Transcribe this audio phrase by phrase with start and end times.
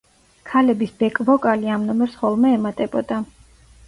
[0.51, 3.19] ქალების ბეკ-ვოკალი ამ ნომერს ხოლმე ემატებოდა.